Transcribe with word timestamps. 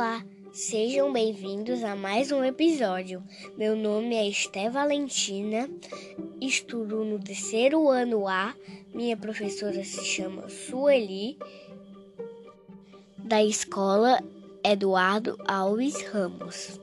Olá, 0.00 0.24
sejam 0.50 1.12
bem-vindos 1.12 1.84
a 1.84 1.94
mais 1.94 2.32
um 2.32 2.42
episódio. 2.42 3.22
Meu 3.54 3.76
nome 3.76 4.14
é 4.14 4.26
Esté 4.26 4.70
Valentina, 4.70 5.68
estudo 6.40 7.04
no 7.04 7.18
terceiro 7.18 7.86
ano 7.86 8.26
A. 8.26 8.54
Minha 8.94 9.14
professora 9.14 9.84
se 9.84 10.02
chama 10.02 10.48
Sueli, 10.48 11.36
da 13.18 13.44
escola 13.44 14.24
Eduardo 14.64 15.36
Alves 15.46 16.00
Ramos. 16.10 16.80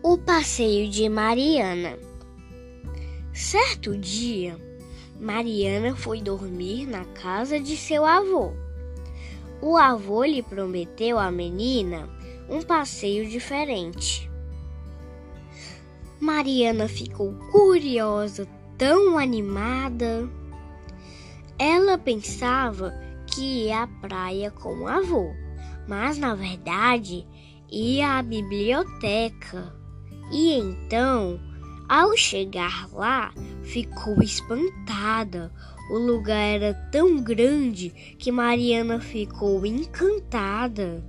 O 0.00 0.16
passeio 0.16 0.88
de 0.88 1.08
Mariana. 1.08 2.09
Certo 3.40 3.96
dia, 3.96 4.54
Mariana 5.18 5.96
foi 5.96 6.20
dormir 6.20 6.86
na 6.86 7.06
casa 7.06 7.58
de 7.58 7.74
seu 7.74 8.04
avô. 8.04 8.52
O 9.62 9.78
avô 9.78 10.22
lhe 10.24 10.42
prometeu 10.42 11.18
à 11.18 11.30
menina 11.30 12.06
um 12.50 12.60
passeio 12.60 13.26
diferente. 13.26 14.30
Mariana 16.20 16.86
ficou 16.86 17.32
curiosa, 17.50 18.46
tão 18.76 19.16
animada. 19.18 20.28
Ela 21.58 21.96
pensava 21.96 22.92
que 23.26 23.64
ia 23.64 23.84
à 23.84 23.86
praia 23.86 24.50
com 24.50 24.80
o 24.80 24.86
avô, 24.86 25.32
mas 25.88 26.18
na 26.18 26.34
verdade 26.34 27.26
ia 27.70 28.18
à 28.18 28.22
biblioteca. 28.22 29.74
E 30.30 30.52
então, 30.52 31.40
ao 31.90 32.16
chegar 32.16 32.88
lá, 32.92 33.34
ficou 33.64 34.22
espantada. 34.22 35.52
O 35.90 35.98
lugar 35.98 36.38
era 36.40 36.72
tão 36.92 37.20
grande 37.20 37.90
que 38.16 38.30
Mariana 38.30 39.00
ficou 39.00 39.66
encantada. 39.66 41.02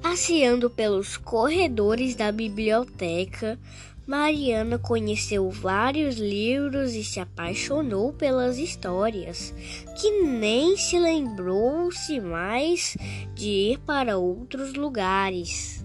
Passeando 0.00 0.70
pelos 0.70 1.16
corredores 1.16 2.14
da 2.14 2.30
biblioteca, 2.30 3.58
Mariana 4.06 4.78
conheceu 4.78 5.50
vários 5.50 6.16
livros 6.16 6.94
e 6.94 7.02
se 7.02 7.18
apaixonou 7.18 8.12
pelas 8.12 8.56
histórias, 8.56 9.52
que 10.00 10.22
nem 10.22 10.76
se 10.76 10.96
lembrou-se 10.96 12.20
mais 12.20 12.96
de 13.34 13.48
ir 13.72 13.78
para 13.80 14.16
outros 14.16 14.74
lugares. 14.74 15.84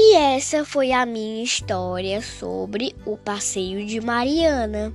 E 0.00 0.14
essa 0.14 0.64
foi 0.64 0.92
a 0.92 1.04
minha 1.04 1.42
história 1.42 2.22
sobre 2.22 2.94
o 3.04 3.16
passeio 3.16 3.84
de 3.84 4.00
Mariana. 4.00 4.94